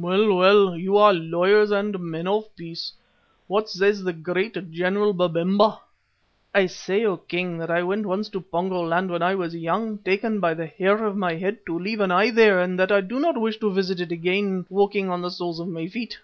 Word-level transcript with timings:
Well, 0.00 0.34
well, 0.34 0.76
you 0.76 0.96
are 0.98 1.12
lawyers 1.14 1.70
and 1.70 1.96
men 2.00 2.26
of 2.26 2.48
peace. 2.56 2.94
What 3.46 3.68
says 3.68 4.02
the 4.02 4.12
great 4.12 4.72
general, 4.72 5.14
Babemba?" 5.14 5.78
"I 6.52 6.66
say, 6.66 7.04
O 7.04 7.16
King, 7.16 7.58
that 7.58 7.70
I 7.70 7.84
went 7.84 8.04
once 8.04 8.28
to 8.30 8.40
Pongo 8.40 8.82
land 8.82 9.08
when 9.12 9.22
I 9.22 9.36
was 9.36 9.54
young, 9.54 9.98
taken 9.98 10.40
by 10.40 10.52
the 10.54 10.66
hair 10.66 11.06
of 11.06 11.16
my 11.16 11.34
head, 11.34 11.58
to 11.66 11.78
leave 11.78 12.00
an 12.00 12.10
eye 12.10 12.30
there 12.30 12.58
and 12.58 12.76
that 12.76 12.90
I 12.90 13.02
do 13.02 13.20
not 13.20 13.40
wish 13.40 13.58
to 13.60 13.70
visit 13.70 14.00
it 14.00 14.10
again 14.10 14.66
walking 14.68 15.08
on 15.10 15.22
the 15.22 15.30
soles 15.30 15.60
of 15.60 15.68
my 15.68 15.86
feet." 15.86 16.18